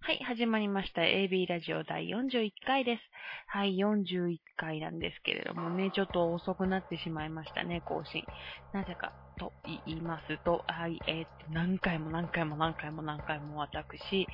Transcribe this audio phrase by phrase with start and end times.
[0.00, 1.02] はい、始まりました。
[1.02, 3.00] AB ラジオ第41回です。
[3.46, 8.24] はい、41回なんですけれどもね、ちょっと遅くなってしまいましたね、更新。
[8.72, 9.52] なぜかと
[9.86, 14.26] 言いますと、はい、えー、っと、何回も何回も何回も何回も私、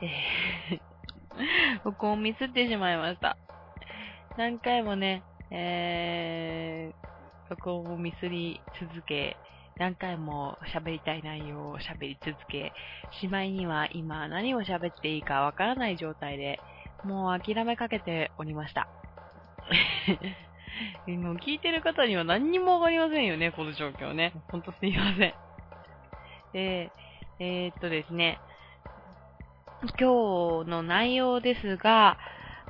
[0.00, 3.36] えー、 録音ミスってしまいました。
[4.36, 5.22] 何回もね、
[5.52, 7.11] えー、
[7.52, 9.36] 録音をミスり続け、
[9.76, 12.72] 何回も喋りたい内容を喋り続け、
[13.20, 16.60] しまいには今何を喋っていいかわからない状態で、
[17.04, 18.88] もう諦めかけておりました。
[21.06, 24.32] もう聞いてる方には何にもわかりませんよね、この状況ね。
[24.50, 25.34] ほんとすいません。
[26.54, 26.90] で、
[27.38, 28.40] えー、っとですね、
[29.98, 32.16] 今日の内容ですが、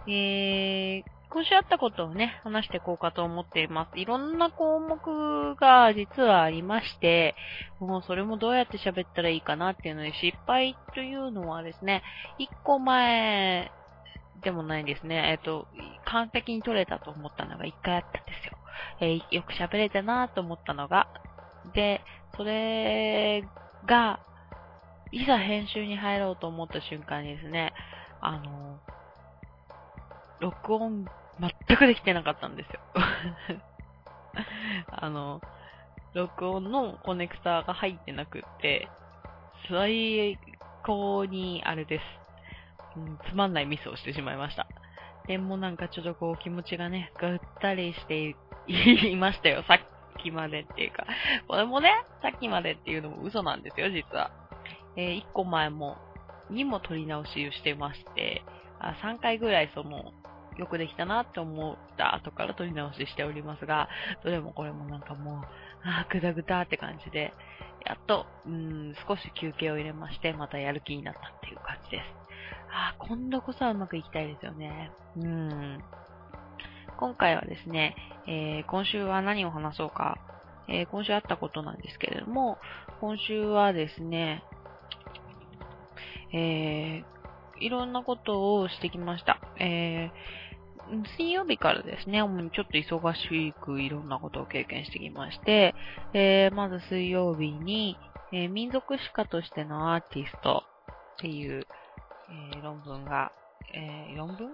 [0.09, 3.99] えー、今週あったことをね、話していこうかと思っています。
[3.99, 7.35] いろんな項目が実はありまして、
[7.81, 12.03] もうそれもどうやって喋ったらいいかなっていうので、失敗というのはですね、
[12.39, 13.73] 一個前
[14.43, 15.31] でもないんですね。
[15.31, 15.69] えっと、
[16.05, 18.59] 完璧に取れたと思ったのが一回あったんですよ。
[19.01, 21.09] えーよく喋れたなと思ったのが。
[21.73, 22.03] で、
[22.37, 23.43] それ
[23.87, 24.21] が、
[25.13, 27.73] いざ編集に入ろうと思った瞬間にですね、
[28.21, 28.81] あの、
[30.41, 31.07] 録音
[31.41, 32.81] 全くできてなかったんですよ。
[34.91, 35.41] あの、
[36.15, 38.89] 録音のコネクターが入ってなくって、
[39.69, 40.39] 最
[40.85, 42.05] 高にあれです。
[42.97, 44.67] うん、つまんないミスをしてしまいました。
[45.27, 48.35] でもなんかちょっとこう気持ちがね、ぐったりして
[48.67, 49.63] いましたよ。
[49.69, 51.07] さっきまでっていうか。
[51.49, 51.91] これもね、
[52.23, 54.31] さっきまでっていうのも嘘なんですよ、実は。
[54.97, 55.97] えー、1個前も、
[56.51, 58.43] にも撮り直しをしてまして、
[58.79, 60.13] あ3回ぐらいその、
[60.59, 63.89] よくできたなって思った後から撮り直ししておりますが、
[64.25, 65.45] どれもこれもなんかもう、
[65.85, 67.33] あーぐだぐだって感じで、
[67.87, 72.05] やっと、うん、少し休憩を入れまして、またやる気になったっていう感じです。
[72.71, 74.91] あー今度こそはうまくいきたいですよね。
[75.17, 75.83] うん。
[76.99, 77.97] 今回はですね、
[78.27, 80.19] えー今週は何を話そうか、
[80.69, 82.59] えー今週あったことなんですけれども、
[83.01, 84.45] 今週はですね、
[86.33, 87.12] えー
[87.63, 89.39] いろんなことをしてきました。
[89.59, 90.43] えー
[91.17, 95.75] 水曜日からですね、主にちょっと忙しくいろんなことを経験してきまして、
[96.13, 97.97] えーまず水曜日に、
[98.33, 100.65] えー民族詩歌としてのアーティスト
[101.15, 101.67] っていう、
[102.55, 103.33] えー論文が、
[103.73, 104.51] えー論文？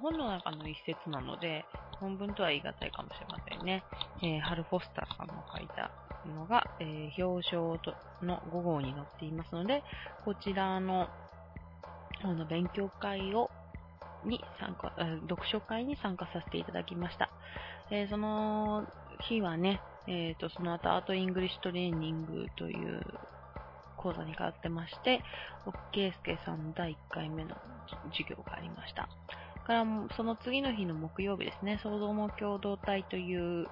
[0.00, 1.64] 本の中の一節なので、
[2.00, 3.84] 論文とは言い難いかもしれませんね。
[4.22, 5.92] えーハル・フォスターさんの書いた
[6.34, 7.94] のが、えー表彰と
[8.24, 9.84] の5号に載っていますので、
[10.24, 11.08] こちらの
[12.22, 13.50] あの勉強会を
[14.24, 14.92] に参加、
[15.28, 17.30] 読書会に参加させていただきました。
[17.90, 18.86] えーその
[19.20, 23.02] 日はね、えっ、と、その後アートイングリッシュトレーニングという
[23.96, 25.22] 講座に通ってまして、
[25.66, 27.56] オッケースケさん第1回目の
[28.12, 29.08] 授業がありました。
[29.66, 29.84] から、
[30.16, 33.66] その次の日の木曜日ですね、創造の共同体という、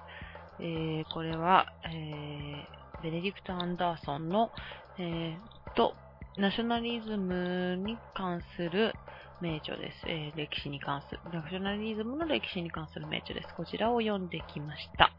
[0.59, 4.49] えーこれは、えーベネディクト・アンダーソンの、
[4.97, 5.93] えーと、
[6.37, 8.93] ナショナリズムに関する
[9.41, 10.05] 名著です。
[10.07, 13.55] えー歴史に関する、ナショナリズムの歴史に関する名著です。
[13.55, 15.09] こちらを読んできました。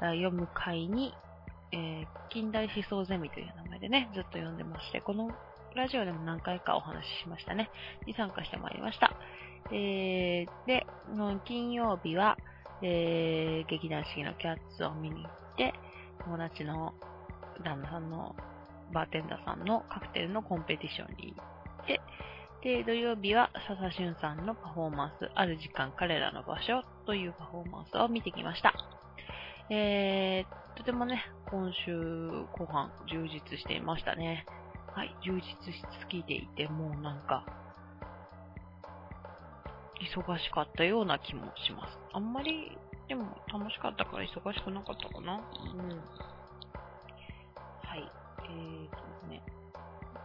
[0.00, 1.12] 読む会に、
[1.72, 5.30] えー近代思想ゼミという名前でね、ずっと読んでまして、この
[5.74, 7.68] ラジオでも何回かお話ししましたね。
[8.06, 9.12] に参加してまいりました。
[9.70, 10.86] えーで、
[11.44, 12.38] 金曜日は、
[12.80, 15.74] えー劇団四季のキャッツを見に行って、
[16.24, 16.94] 友達の
[17.62, 18.34] 旦那さんの
[18.92, 21.42] バーテンダーさんのカクテルのコンペティションに行
[21.82, 22.00] って、
[22.62, 28.72] で、土曜日は笹俊さんのパフォーマンス、ある時間彼らの場所というパフォーマンスを見てきました。
[29.68, 34.46] えー、とてもね、今週後半充実していましたね。
[34.94, 37.44] はい、充実しすぎていて、もうなんか、
[40.00, 41.98] 忙しかったような気もします。
[42.12, 42.76] あんまり、
[43.08, 45.36] でも楽しかったから忙しくなかったかな。
[45.36, 46.00] うん。
[48.52, 49.42] ーとですね。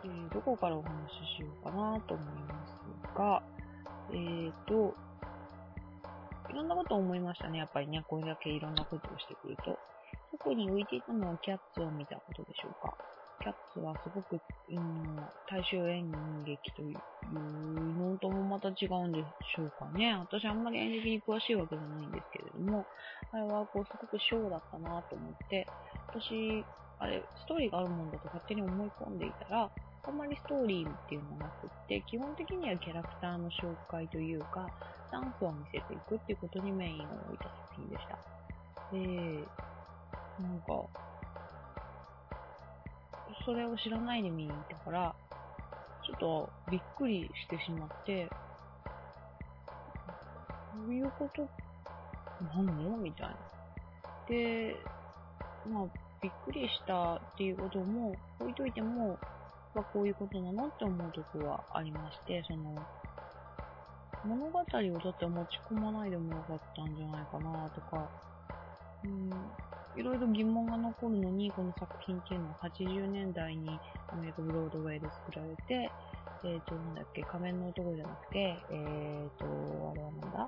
[0.03, 3.41] えーどこからお話ししようかなと思いますが、
[4.11, 4.93] えーと、
[6.49, 7.59] いろんなことを思いましたね。
[7.59, 9.77] やっぱりね、これだけいろんなことをしてくると。
[10.31, 12.95] 特に浮いていたのはキャッツを見たことでしょうか。
[13.39, 14.39] キャッツはすごく、
[14.69, 15.15] うん、
[15.49, 16.11] 大衆演
[16.43, 16.97] 劇という
[17.33, 20.13] のともまた違うんでしょうかね。
[20.15, 22.85] 私あんまり演劇に詳しいわけじゃないんですけれども、
[23.31, 25.67] あれはこうすごくショーだったなと思って、
[26.07, 26.65] 私、
[26.99, 29.69] あれ、ストーリーがあるもんだと勝手に思い込んでいたら、
[30.03, 34.67] あんまりストーリーっていうのなくって、基本的にはキャラクターの紹介というか、
[35.11, 38.17] ダンスを見せていくっていうことにメインを置いた作品でした。
[38.91, 39.45] で、
[40.41, 40.85] なんか、
[43.45, 45.15] それを知らないで見に行ったから、
[46.05, 48.27] ちょっとびっくりしてしまって、
[49.67, 51.47] こういうこと
[52.55, 52.97] なの？
[52.97, 53.35] みたいな。
[54.29, 54.77] で、
[55.69, 55.85] まあ、
[56.21, 59.19] びっくりしたっていうことも置いといても、
[59.75, 62.75] まあ、こういうことなのって思うとこはありまして、その、
[64.25, 68.09] 物語をだって持ち込まないでもよかったんじゃないかなとか、
[69.05, 69.29] うん、
[69.95, 75.91] いろいろ疑問が残るのに、この作品っていうのは80年代にアメリカブロードウェイで作られて、
[76.43, 79.45] えっ、と、なんだっけ、仮面の男じゃなくて、えっ、と、
[79.91, 80.47] あれはなんだ？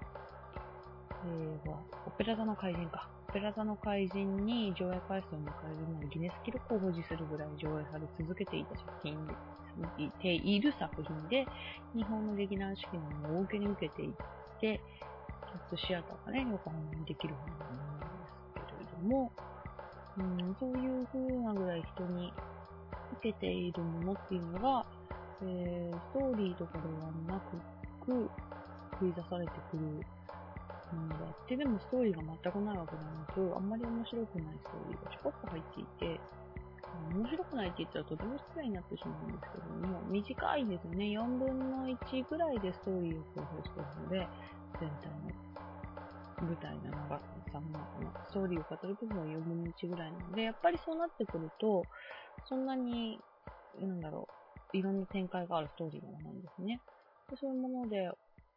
[1.25, 1.77] えー、ほら、
[2.07, 3.09] オペラ座の怪人か。
[3.31, 9.33] ペラ座の怪人に上映回数を迎えるもうギネス記録を保持するぐらい上映され続けていた作品で、
[9.97, 11.45] いている作品で、
[11.95, 14.11] 日本の劇団四季の大受けに受けていっ
[14.59, 14.81] て、
[15.45, 19.31] キャッツシアターがね、横浜にできるようなものなんですけれども、
[20.17, 22.33] うん、そういう風なぐらい人に
[23.21, 24.85] 受けているものっていうのが、
[25.43, 27.57] えー、ストーリーとかではなく、
[28.99, 30.03] 繰り出されてくる
[30.95, 36.19] ものであって、でもストーリーが全くないわけではなく、あんまり面白くないストーリーがちょこっと入っていて、
[37.13, 41.05] 面白くないって言ったらとても失礼になってしまうんですけども、短いですね。
[41.05, 44.27] 4分の1ぐらいでストーリーを構成しているので、
[44.79, 45.49] 全体の
[46.47, 47.19] 舞台の長
[47.51, 47.79] さも、
[48.27, 51.83] ストーリーを語る部分は4分の1ぐらいなので、やっぱりそうなってくると、
[52.47, 53.19] そんなに、
[53.79, 54.27] なんだろ
[54.73, 56.79] う、いろんな展開があるストーリーがないんですね。
[57.39, 58.11] そういうもので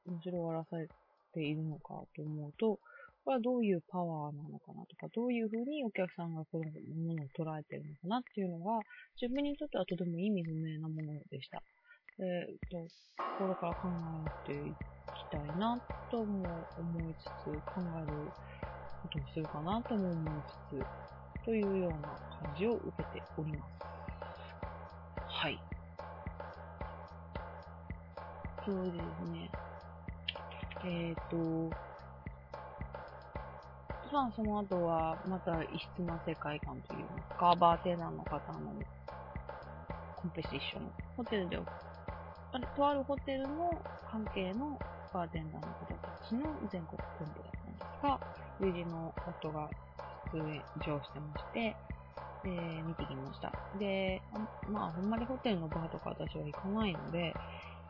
[0.06, 0.88] 面白がらされ
[1.32, 2.78] ているのかと思うと、
[3.24, 8.80] これはどういうパワーなのかなとか、どういうふうにお客さんがこのものを捉えているのかなっていうのが、
[9.20, 11.62] 自分にとってはとても意味不明なものでした。
[12.18, 12.76] えっと、
[13.38, 13.88] これから考
[14.46, 14.76] えていき
[15.30, 15.80] たいな
[16.10, 16.44] とも
[16.78, 17.28] 思いつつ、
[17.66, 18.06] 考える
[19.02, 22.08] ことにするかなとも思いつつ、というような
[22.40, 23.92] 感じを受けております。
[25.28, 25.58] はい。
[28.64, 29.50] そうですね。
[30.84, 31.70] えっ、と、
[34.12, 38.74] まあその後はまた異質な世界観といいますか、バーテンダーの方の
[40.16, 43.70] コンペティション、ホテルで、あれとあるホテルの
[44.10, 44.78] 関係の
[45.14, 48.20] バーテンダーの方たちの全国コンペだったんですが、
[48.60, 49.70] 友人の夫が
[50.32, 50.38] 出
[50.90, 51.76] 場してまして、
[52.44, 53.52] えー見てきました。
[53.78, 54.20] で、
[54.68, 57.34] まあ、ほんまにホテルのバーとか私は行かないので、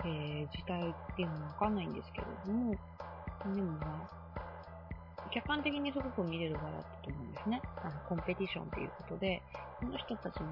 [0.05, 4.23] えー、事態っていうのはわかんないんですけれども、でもまあ、
[5.31, 6.71] 客観的にすごく見れる場だっ
[7.03, 7.61] たと思うんですね。
[7.83, 9.43] あの、コンペティションということで、
[9.81, 10.47] この人たちの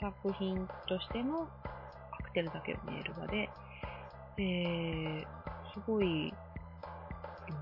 [0.00, 1.48] 作品としての
[2.10, 3.48] カクテルだけを見える場で、
[4.38, 6.32] えー、すごい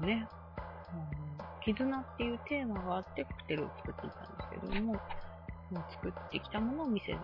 [0.03, 0.27] ね。
[0.89, 1.27] あの
[1.65, 4.99] 絆っていうテーマがあってカクテルを作っていたんですけども、も
[5.73, 7.19] う作ってきたものを見せる。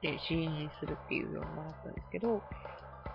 [0.00, 2.42] で、支援するっていうような場だったんですけど、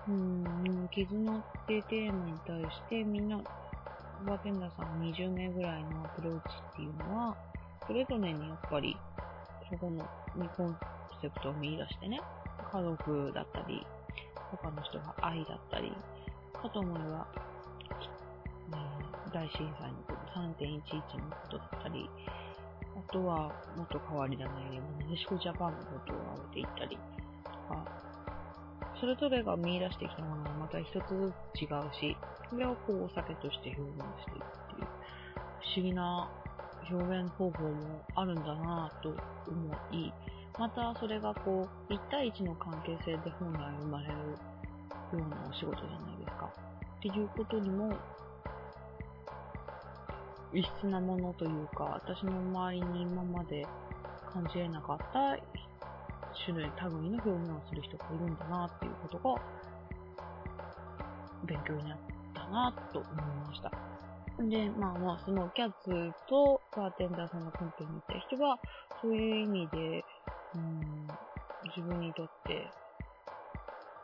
[0.08, 3.38] うん、絆ってテーマに対してみんな、
[4.26, 7.36] バーテンダさん20名ぐらいのアプローチっていうのは、
[7.88, 8.98] それぞれにやっぱり、
[9.70, 9.98] そこの
[10.36, 10.78] にコン
[11.22, 12.22] セプトを見出してね、
[12.72, 13.86] 家族だったり、
[14.52, 15.92] 他の人が愛だったり、
[16.54, 17.54] かと思えば、えー
[19.34, 22.08] 大震災のこと、3.11のことだったり、
[22.96, 26.98] あとは、もっと変わり種で、なでしこジャパンのことを挙げていったり、
[27.44, 28.03] とか、
[29.00, 32.18] それぞれが見出してきたものがまた一つずつ違うし、
[32.50, 34.88] それをこうお酒として表現していくっていう、
[35.62, 36.30] 不思議な
[36.90, 40.12] 表現方法もあるんだなぁと思い、
[40.60, 44.18] またそれがこう、1対1の関係性で本来生まれるよ
[45.14, 46.50] うなお仕事じゃないですか。
[46.98, 47.94] っていうことにも、
[50.54, 53.66] 異質なものというか、私の周りに今まで
[54.32, 55.36] 感じ得なかった
[56.46, 59.42] 種類、類の表現をする人がいるんだなっていうことが、
[61.46, 61.98] 勉強になっ
[62.34, 63.16] たなと思い
[63.48, 63.72] ました。
[64.40, 68.58] で、まあまあ、そのキャッツとバーテンダーさんのコンペに行った人は、
[69.02, 70.04] そういう意味で、
[70.56, 71.08] うん、
[71.76, 72.68] 自分にとって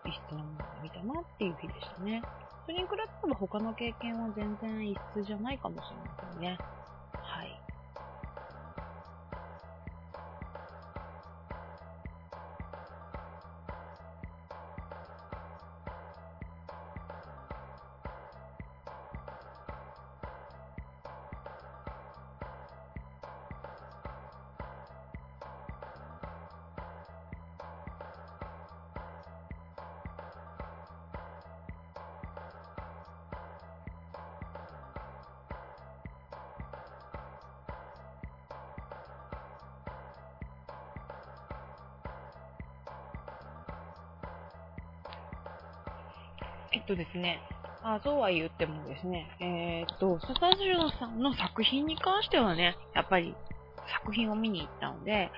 [0.05, 2.21] 異質なものを見たなっていう日でしたね。
[2.65, 6.57] それに比べれば他の経験は全然異質じゃないかもしれませんね。
[46.89, 47.39] とですね、
[47.83, 53.35] あそうは言ってもですね、えー、っと、笹城さんの作品に関してはね、やっぱり
[54.01, 55.29] 作品を見に行ったので、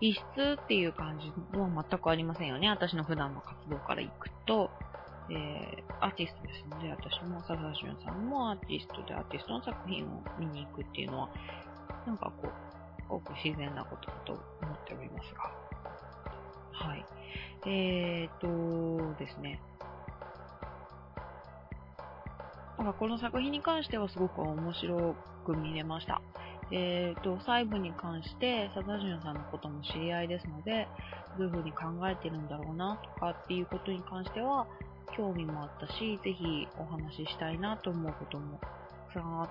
[0.00, 0.20] 異質
[0.62, 2.68] っていう感じは全くありませんよね。
[2.68, 4.70] 私の普段の活動から行くと、
[5.30, 11.28] えー、アーティストですので、私も笹潤さんもアーティストでアーティストの作品を見に行くっていうのは、
[12.06, 12.50] なんかこう、
[13.08, 15.50] ごく自然なことだと思っておりますが。
[16.72, 17.04] はい。
[17.66, 19.60] えーとですね。
[22.80, 26.22] なんかこの作品に関してはすごく面白く見れました。
[26.72, 30.88] えーと、細部に関して、サザジュンさんのことも知り合いですので、
[31.36, 34.66] どういうふうに考えてるんだろうなとかっていうことに関しては、
[35.14, 38.66] 興味もあったし、ぜひお話ししたいなと思うこともた
[39.12, 39.48] くさんあっ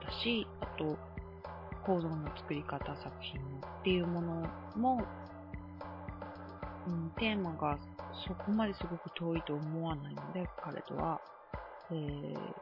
[0.00, 0.96] たし、あと、
[1.84, 3.44] 構造の作り方作品っ
[3.82, 5.02] ていうものも、
[6.86, 7.76] うん、テーマが
[8.24, 11.20] そこまですごく遠いと思わないので、彼とは、
[11.92, 12.54] えー、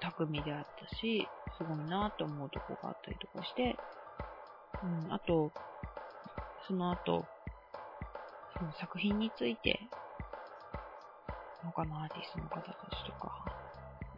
[0.00, 3.76] 巧みであったし、すごいなって思うとこがあったりとかして、
[4.82, 5.52] うん、あと、
[6.66, 7.24] その後、
[8.58, 9.78] その作品について、
[11.64, 12.74] 他のアーティストの方たち
[13.06, 13.48] とか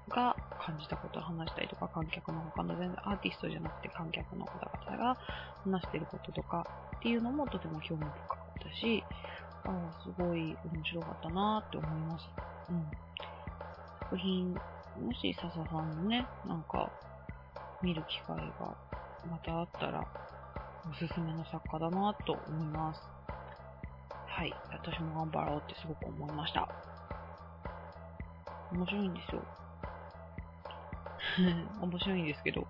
[0.08, 5.16] が感じたことを話したりとか、観客の他の全然アーティストじゃなくて観客の方々が
[5.64, 6.66] 話してることとか
[6.96, 9.02] っていうのもとても興味深かったし、
[9.64, 12.24] ああ、すごい面白かったなって思います。
[12.70, 13.09] うん。
[14.10, 14.58] 作品、も
[15.22, 16.90] し笹さんのね、なんか、
[17.80, 18.74] 見る機会が
[19.30, 20.04] またあったら、
[20.90, 23.00] おすすめの作家だなと思います。
[24.26, 24.52] はい。
[24.72, 26.68] 私も頑張ろうってすごく思いました。
[28.72, 29.42] 面白いんですよ。
[31.80, 32.66] 面白いんですけど、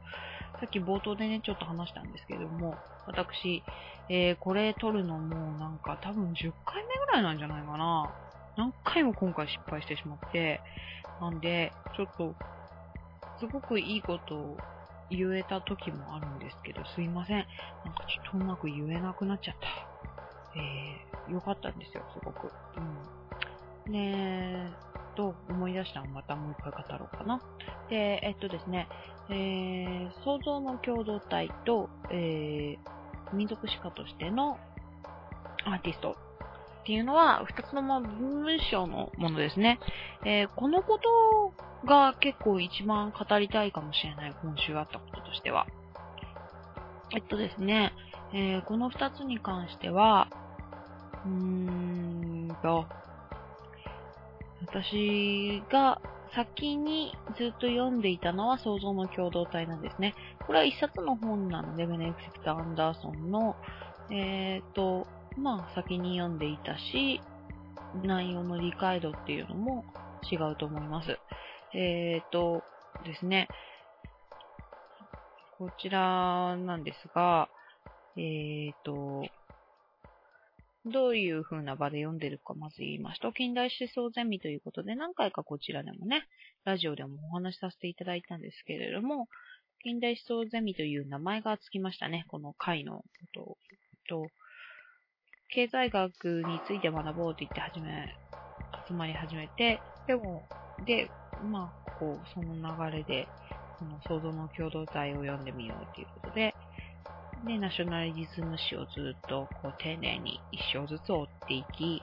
[0.60, 3.62] さっき冒頭でね、ちょっと話したんですけども、私、
[4.10, 8.10] えー、これ撮るのもなんか多分10回目ぐらいなんじゃないかな。
[8.56, 10.60] 何回も今回失敗してしまって、
[11.20, 12.34] なんで、ちょっと、
[13.38, 14.56] すごくいいことを
[15.10, 17.36] 言えた時もあるんですけど、すいません。
[17.84, 19.68] なんかちょっとうまく言えなくなっちゃった。
[20.58, 22.50] えー、よかったんですよ、すごく。
[23.86, 23.92] うん。
[23.92, 27.40] ねえと思い出したのまたもう一回語ろうかな。
[27.88, 28.88] で、えっとですね、
[29.28, 34.58] えー、創造の共同体と、えー、民族史家としての
[35.64, 36.16] アーティスト
[36.90, 39.78] っていうのは、二つの文章のものですね。
[40.24, 45.68] えー、このことが結構一番語りたいかもしれない、今週あったこととしては。
[47.14, 47.92] えっとですね、
[48.32, 50.30] えー、この二つに関しては、
[51.24, 52.86] うーんと、
[54.62, 56.00] 私が
[56.34, 60.16] 先にずっと読んでいたのは想像の共同体なんですね。
[60.44, 63.54] これは一冊の本なので、ベネクセプト・アンダーソンの、
[64.10, 65.06] えっ、と、
[65.36, 67.20] まあ先に読んでいたし、
[68.04, 69.84] 内容の理解度っていうのも
[70.30, 71.18] 違うと思います。
[71.74, 72.62] えっ、ー、と
[73.04, 73.48] ですね、
[75.58, 77.48] こちらなんですが、
[78.16, 79.24] えっ、ー、と、
[80.86, 86.26] どういう風な場で読んでるかまず言いますと、近代思想ゼミということで何回かこちらでもね、
[86.64, 89.28] ラジオでもお話しさせていただいたんですけれども、
[89.82, 93.58] 近代思想ゼミという名前がつきましたね、この会のこと
[94.08, 94.26] と、
[95.52, 98.14] 経済学について学ぼうと言って始め、
[98.86, 100.44] 集まり始めて、でも、
[100.86, 101.10] で、
[101.50, 103.26] まあ、こう、その流れで、
[103.78, 106.54] この創造の共同体を読んでみようということで、
[107.46, 112.02] で、ナショナリズム史をずっとこう丁寧に一章ずつ追っていき、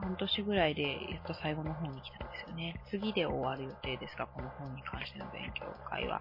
[0.00, 2.80] 半年ぐらいでやっと最後の方に来たんですよね。
[2.90, 6.20] 次で終わる予定ですが、この本に関しての勉強会は。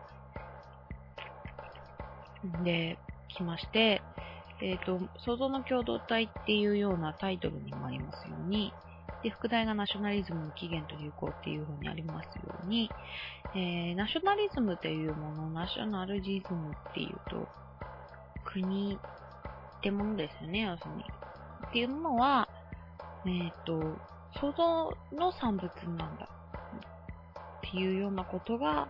[2.63, 4.01] で、来まして、
[4.62, 8.74] えっ、ー、と、創造の共同体っていうようなタイトルにもありますように、
[9.24, 12.89] で、副題がナショナリズムの起源と流行っていう風にありますように、
[13.55, 17.48] えー、ナショナリズムというもの、ナショナルジズムっていうと、
[18.45, 21.03] 国ってものですよね、要するに。
[21.67, 22.48] っていうのは、
[23.25, 23.98] えっ、ー、と、
[24.39, 26.27] 想像の産物なんだ。
[27.67, 28.88] っていうようなことが、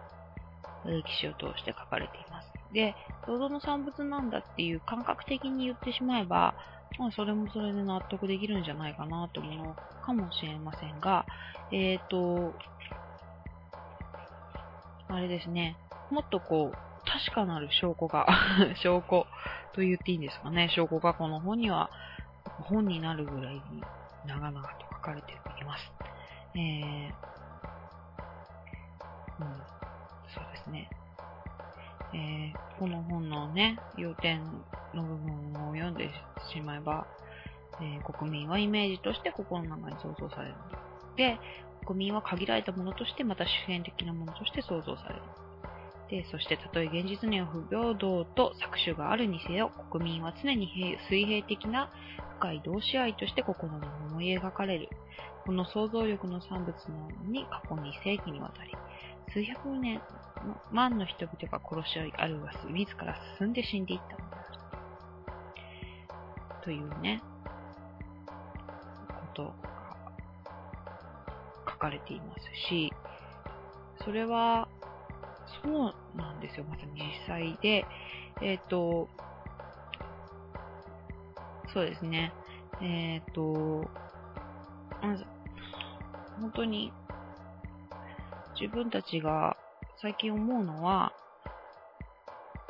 [0.85, 2.42] 歴史を通して書かれています。
[2.73, 6.55] で、想像の産物なんだっていう感覚的に言ってしまえば、
[6.99, 11.25] まあ、それもそれで納得できるんじゃないかなと思うかもしれませんが、
[11.71, 12.53] えっ、ー、と、
[15.07, 15.77] あれですね、
[16.11, 18.27] もっとこう、確かなる証拠が
[18.81, 19.27] 証拠
[19.73, 20.69] と言っていいんですかね。
[20.69, 21.89] 証拠がこの本には、
[22.63, 23.83] 本になるぐらいに
[24.25, 25.91] 長々と書かれています。
[26.55, 27.13] えー、
[29.39, 29.47] うん、
[30.33, 30.89] そうですね。
[32.13, 34.41] えー、この本のね、要点
[34.93, 36.09] の部分を読んで
[36.53, 37.07] しまえば、
[37.81, 40.55] えー、国民はイメージとして心の中に想像される。
[41.17, 41.39] で、
[41.85, 45.21] 国民は限られたものとして、また主権的なものとして創造される。
[46.09, 50.69] で、そしてたとえ現実には不平等と搾取があるにせよ、国民は常に
[51.09, 51.89] 水平的な
[52.37, 54.89] 深い同志愛として心に思い描かれる。
[55.45, 58.71] この想像力の産物なのに過去に世紀にわたり、
[59.33, 59.99] 数百年
[60.71, 64.53] 万の人々が殺し合い、あるいは自ら進んで死んでいったのである。
[66.63, 67.21] というね、
[69.07, 69.53] ことが
[71.71, 72.93] 書かれていますし、
[74.03, 74.67] それは、
[75.63, 77.85] そうなんですよ、まさに実際で、
[78.41, 79.09] えっ、ー、と、
[81.73, 82.31] そうですね、
[82.81, 83.89] えっ、ー、と、
[85.01, 85.25] まず、
[86.39, 86.93] 本当に、
[88.59, 89.57] 自分たちが
[90.01, 91.13] 最近思うのは、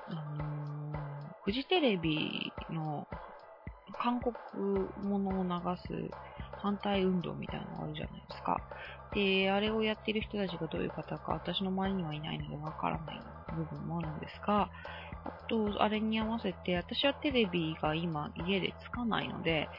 [0.07, 0.95] あのー、
[1.43, 3.07] フジテレビの
[3.99, 4.33] 韓国
[4.97, 6.11] ものを流す
[6.61, 8.61] 反対運動みたいなのがあるじゃないですか。
[9.13, 13.21] で、あれをやってる人たちがどういう方か私の周りにはいないのでわからない
[13.55, 14.69] 部分もあるんですが、
[15.47, 19.69] と、あれに合わせて、私はテレビが今家でつかないので、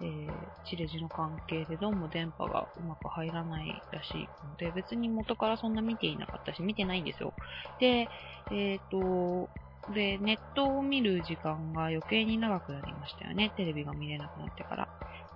[0.00, 0.30] えー、
[0.64, 7.32] 地レジの関係でどうも電波がうまく入らないらしいので、別に元からそんな見ていなかったし、見てないんですよ。
[7.80, 8.08] で、
[8.50, 9.48] えっ、ー、と、
[9.92, 13.52] で、ネットを見る時間が余計に長くなりましたよね。
[13.56, 14.88] テレビが見れなくなってから。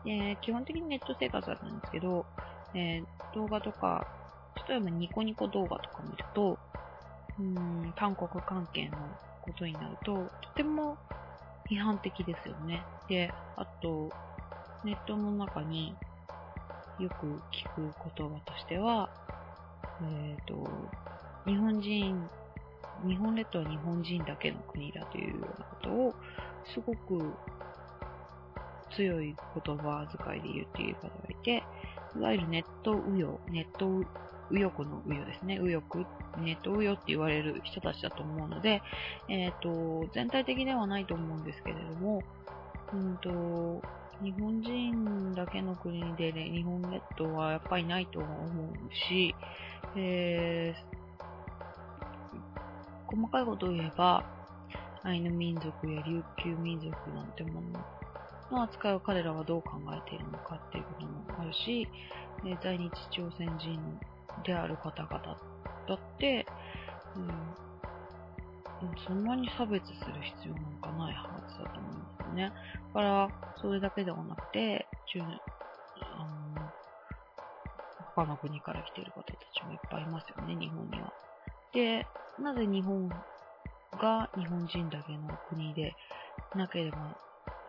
[0.04, 2.24] で、基本的にネット生活だったんですけど、
[2.74, 4.06] えー、動画とか、
[4.68, 6.58] 例えばニコニコ動画とか見ると、
[7.38, 8.98] うん、韓国関係の
[9.48, 10.96] ことになると、とても
[11.70, 12.82] 批判的ですよね。
[13.08, 14.10] で、あと、
[14.84, 15.94] ネットの中に
[16.98, 19.10] よく聞く言葉としては、
[20.02, 20.68] えっ、ー、と、
[21.46, 22.28] 日本人
[23.06, 26.14] 日本列島は日本人だけの国だというようなことを、
[26.74, 27.32] すごく
[28.96, 31.62] 強い言葉遣いで言っている方がいて、
[32.16, 33.86] いわゆるネット右翼、ネット
[34.50, 35.58] 右翼の右翼ですね。
[35.58, 36.06] 右翼、
[36.38, 38.82] ネット右翼って言われる人たちだと思うので、
[39.28, 42.22] えっ、ー、と、全体的ではないと思うんですけれども、
[42.92, 43.82] うんと、
[44.22, 49.34] 日本人だけの国で、ね、日本列島はやっぱりないと思うし、
[49.96, 54.24] えー、細かいことを言えば、
[55.04, 57.68] アイヌ民族や琉球民族なんてもの
[58.50, 61.88] の扱いを彼らはどう考えているのかっていうこともあるし、
[62.62, 63.78] 在日朝鮮人
[64.44, 65.38] である方々
[65.88, 66.46] だって、
[67.16, 72.52] うん、そんなに差別する必要なんかないはずだと思うんですよね。
[72.88, 73.28] だから、
[73.60, 76.72] それだけではなくて、中、あの、
[78.14, 81.12] 他の国から来ている方たちもいっぱいいますよね、日本には。
[81.72, 82.06] で、
[82.38, 83.08] なぜ日本
[84.00, 85.94] が日本人だけの国で
[86.54, 87.16] なければ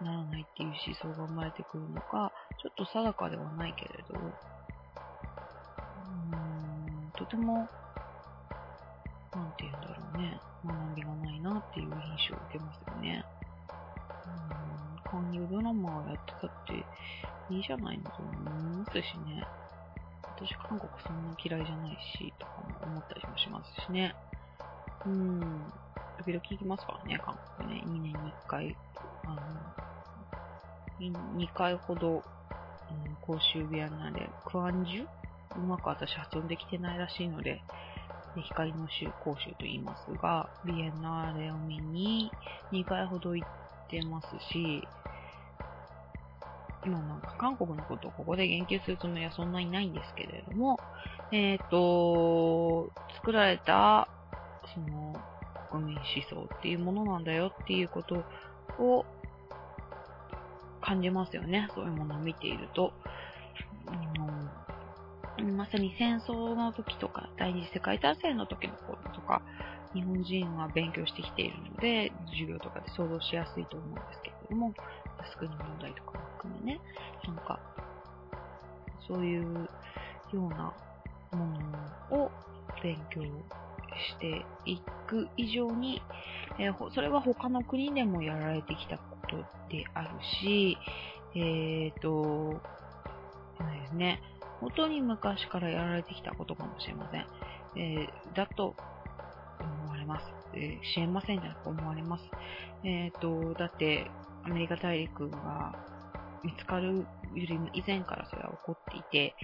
[0.02, 7.68] ならないっていう思想が生まれてくるのか、ちょっと定かではないけれど、うーん、とても、
[9.36, 13.24] なんて言うんだろうね、学びがないなっていう印象を受けますよね。
[14.26, 19.46] うん、韓流ドラマをやってたっていいじゃないのと思いますしね。
[20.24, 24.16] 私韓国そんな嫌いじゃないし、とかも思ったりもしますしね。
[25.06, 25.40] うん。
[26.18, 27.84] 時々行きますからね、韓国ね。
[27.86, 28.76] 2年に1回、
[29.26, 29.40] あの、
[31.00, 32.24] 2回ほど、うん、
[33.22, 35.08] 公衆ビアナで、クアンジュ？
[35.58, 37.62] うまく私発音できてないらしいの、で
[38.36, 42.32] 光の州、公衆と言いますが、ビエンナーレを見に
[42.72, 43.48] 2回ほど行っ
[43.90, 44.88] てますし、
[46.86, 50.80] 今なんか韓国のことをここで言及するつもりはそんなにないんですけれども、
[51.32, 54.08] えっ、ー、と、作られた、
[54.74, 55.16] その、
[55.72, 58.24] 国民思想っていうものなんだよっていうこと
[58.80, 59.06] を
[60.82, 61.68] 感じますよね。
[61.76, 62.94] そういうものを見ていると。
[65.60, 69.42] まさに戦争の時とか、第二次世界大戦の時のこととか、
[69.94, 74.74] 日本人は勉強してきているので、授業とかで想像しやすいと思うんですけれども、
[75.30, 76.80] スクリーン問題とかも含めね、
[77.28, 77.60] なんか、
[79.06, 79.70] そういうよ
[80.34, 80.74] うな
[81.34, 81.46] も
[82.10, 82.32] のを
[82.82, 86.02] 勉強していく以上に、
[86.58, 89.36] えー、それは他の国でもやられてきたこと
[89.70, 90.10] である
[90.42, 90.78] し、
[91.36, 91.40] え
[91.90, 92.62] っ、ー、と、
[93.58, 94.22] そうですね、
[94.60, 97.26] 本当に昔からやられてきたことかもしれません。
[97.76, 98.76] えー、だと
[99.60, 100.26] 思われます。
[100.54, 102.24] えー、知れませんじゃなく思われます。
[102.84, 104.10] えっ、と、だって、
[104.44, 105.76] アメリカ大陸が
[106.44, 109.36] 見つかるよりも以前からそれは起こっていて、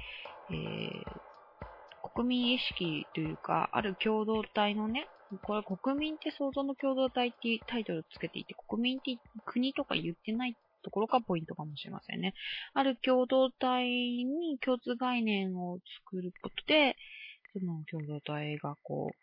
[0.49, 5.07] えー、国民意識というか、ある共同体のね、
[5.43, 12.35] これ国民って想像の共同体っていうタイトルをつけていて、国民って国とか言ってないところがポイントかもしれませんね。
[12.75, 16.95] ある共同体に共通概念を作ることで、
[17.53, 19.15] その共同体がこう、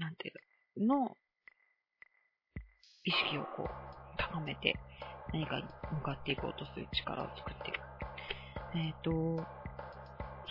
[0.00, 0.32] なんてい
[0.76, 1.16] うの、
[3.04, 3.68] 意識をこう、
[4.16, 4.78] 高めて、
[5.32, 7.80] 何かに向かっていこうとする力を作っていく。
[8.76, 9.44] えっ、ー、と、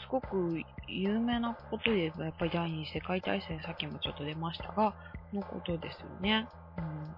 [0.04, 4.93] すごく有名なことで言えば、やっぱり第二次世界大戦、さっきもちょっと出ましたが、
[5.34, 6.49] のことですよね。
[6.77, 7.15] うん。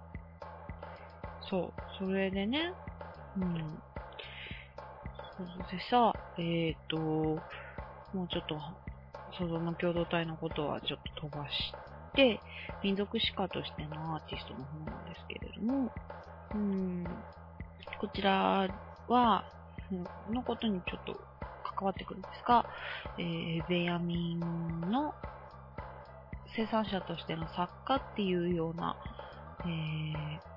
[1.50, 1.74] そう。
[1.98, 2.74] それでね、
[3.38, 3.54] うん。
[5.72, 6.98] でさ、えっ、ー、と、
[8.14, 8.60] もうちょっと、
[9.38, 11.74] その共同体のことはちょっと飛ばし
[12.16, 12.40] て、
[12.84, 15.92] 民族史家としてのアーティストの方なんですけれども、
[16.54, 17.04] うん、
[18.00, 18.68] こちら
[19.08, 19.46] は、
[20.32, 21.20] のことにちょっと
[21.64, 22.66] 関わってくるんですが、
[23.18, 24.40] えー、ベヤミン
[24.92, 25.14] の
[26.56, 28.96] 生産者としての作家っていうような、
[29.62, 30.53] えー、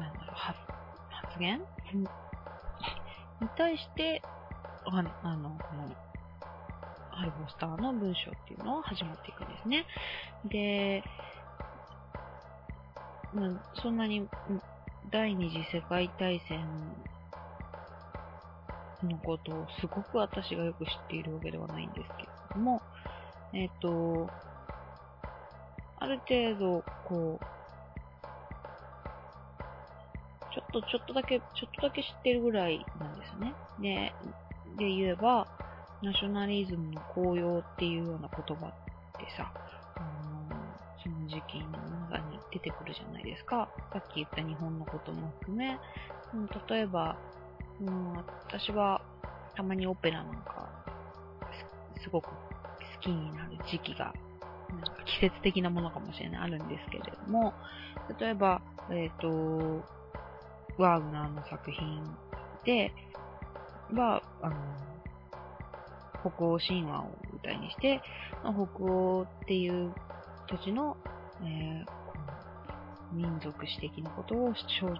[0.00, 1.60] なんだろう、発言？
[3.40, 4.22] に対して、
[4.86, 5.94] ああの、この、
[7.10, 9.86] ハルボスターの文章っていうのは始まっていくんですね。
[10.44, 11.04] で、
[13.34, 14.28] うん、そんなに、
[15.10, 16.64] 第二次世界大戦
[19.02, 22.80] のことをすごく私がよく知っているわけではないんですけれども、
[23.52, 24.30] えっ、ー、と、
[25.98, 27.53] ある程度、こう、
[30.54, 33.54] ちょっと、ちょっとだけ、ちょっとだけ知ってるぐらいなんですね。
[33.80, 34.12] で、
[34.78, 35.48] で言えば、
[36.00, 38.70] ナショナリズムの効用っていうような言葉っ
[39.18, 39.52] てさ、
[39.96, 40.56] あの
[41.02, 41.70] その時期の
[42.10, 43.68] 中に出てくるじゃないですか。
[43.92, 45.78] さっき言った日本のことも含め、
[46.34, 47.16] うん、例えば、
[47.80, 49.02] うん、私は
[49.56, 50.68] たまにオペラなんか
[52.02, 52.34] すごく好
[53.00, 54.14] きになる時期が
[54.70, 57.54] なんか季節的なものかもしれない、あるんですけれども、
[58.18, 59.84] 例えば、えっ、ー、と、
[60.78, 62.02] ワーグナーの作品
[62.64, 62.92] で、
[63.92, 64.56] は、あの、
[66.20, 68.00] 北欧神話を舞台にして、
[68.42, 69.92] 北欧っていう
[70.48, 70.96] 土地の、
[71.42, 71.86] えー、
[73.12, 74.96] 民族史的なことを主張、うん、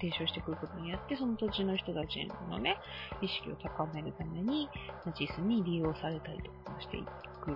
[0.00, 2.76] 提唱してくることによって、その土地の人たちのね、
[3.22, 4.68] 意識を高めるために、
[5.06, 7.04] ナチスに利用されたりとかしてい
[7.40, 7.52] く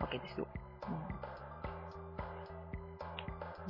[0.00, 0.46] わけですよ。
[0.88, 1.29] うん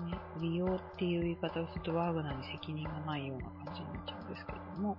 [0.06, 4.96] ね、利用っていう言い方をするとワーグナーに責任がないような感じになっちゃうんですけれども、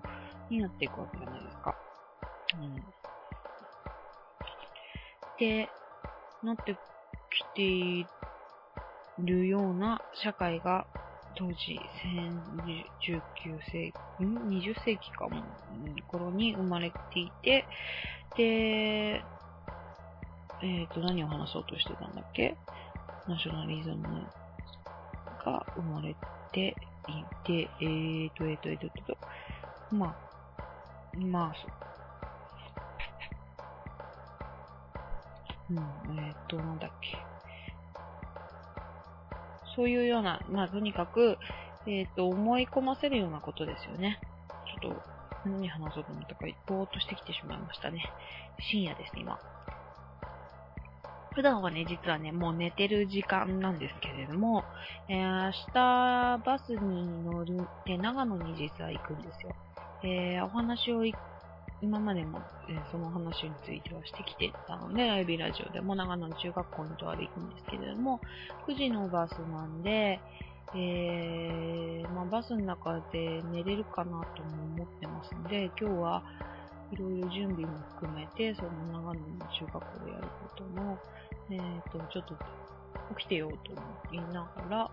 [0.50, 1.76] になっていくわけじゃないですか。
[2.60, 2.76] うん。
[5.40, 5.70] で、
[6.44, 8.06] なってきてい
[9.20, 10.86] るような社会が
[11.36, 11.80] 当時、
[13.02, 13.22] 19
[13.72, 15.44] 世紀、ん ?20 世紀かも、
[16.08, 17.66] 頃に生まれていて、
[18.36, 19.24] で、
[20.64, 22.56] えっ、ー、と、何を話そうとしてたんだっけ？
[23.28, 24.28] ナショナリズム
[25.44, 26.16] が生まれ
[26.52, 26.76] て
[27.08, 27.14] い
[27.46, 29.18] て、えーと、えーと、えーと、えーと、と
[29.92, 31.82] まあ、まあ、
[35.70, 37.18] うん、えっ、ー、と、なんだっけ。
[39.76, 41.38] そういうような、まあ、とにかく、
[41.88, 44.20] えっ、ー、と、思い込ませるようなことですよね。
[44.82, 45.02] ちょっと、
[45.46, 48.12] 何話そうと思ったか、ぼーっとしてきてしまいましたね。
[48.60, 49.40] 深夜ですね、今。
[51.34, 54.66] 普段はね、実はね、もう寝てる時間なんですけれども、
[55.08, 59.56] えー、明日バスに乗るって長野に実は行くんですよ。
[60.04, 61.06] えー、お話を
[61.82, 68.20] 今までも、えー、その話についてはしてきてたので、ライブラジオでも長野の中学校にとある行くんですけれども、
[68.68, 70.20] 9時のバスなんで、
[70.76, 76.24] えー、まあ、バスの中で寝れるかなとも思ってますんで、今日は
[76.92, 80.98] いろいろ準備も含めて、その長野の中学校でやることも、
[81.50, 82.36] えっ、ー、と、ちょっと
[83.18, 83.82] 起きてようと思
[84.14, 84.92] いながら、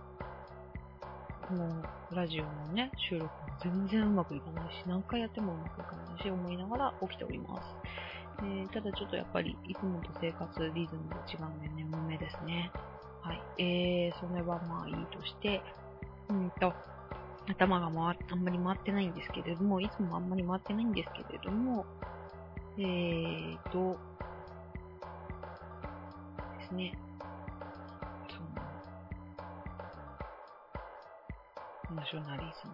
[1.49, 1.83] この
[2.13, 3.31] ラジオのね、収録も
[3.63, 7.75] 全然うまくいかないし、何回やってもうまくいかないし、思いながら起きております。
[8.41, 12.71] えー、ただちょっとやっぱり、いつもと生活リズムが違うんで眠めですね。
[13.23, 13.43] はい。
[13.59, 15.61] えー、それはまあいいとして、
[16.29, 16.73] うんと、
[17.49, 21.87] 頭が回あんまり回ってないんですけれども、いつもあんまり回ってないんですけれども、
[22.79, 23.99] えーと、
[26.61, 26.93] ですね。
[28.29, 28.37] そ
[31.93, 32.73] の、ナショナリズム、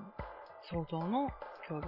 [0.70, 1.30] 創造の
[1.68, 1.86] 共同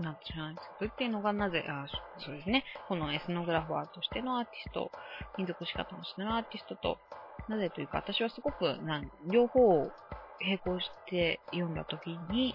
[0.00, 1.86] ナショナリズムっていうのがなぜ、あ
[2.18, 4.90] そうですね、このエスノグラファーとしてのアーティスト、
[5.36, 6.98] 民族仕方としてのアーティストと、
[7.48, 9.90] なぜというか、私はすごくなん両方
[10.44, 12.54] 並行して読んだ時に、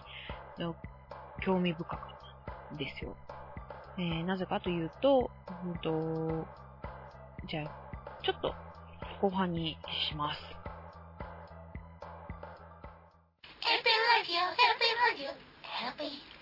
[1.43, 3.15] 興味深かったんですよ。
[3.97, 5.31] えー、なぜかというと、
[5.65, 6.45] うんと、
[7.47, 8.53] じゃあ、ちょっと
[9.21, 9.77] 後半に
[10.09, 10.57] します。
[15.77, 16.36] Happy.